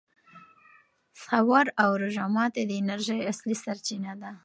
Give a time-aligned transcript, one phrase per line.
[1.23, 4.31] سحور او روژه ماتي د انرژۍ اصلي سرچینه ده.